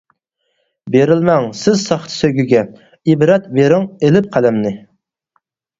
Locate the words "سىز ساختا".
1.61-2.15